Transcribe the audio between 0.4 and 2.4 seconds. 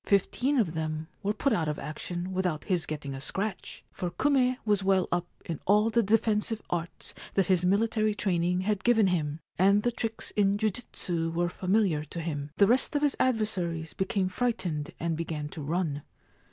of them were put out of action